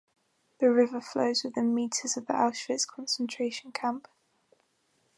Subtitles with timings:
[0.59, 4.07] The river flows within metres of the Auschwitz concentration camp.